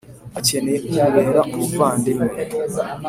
akeneyeumubera 0.39 1.41
umuvandimwe, 1.53 2.39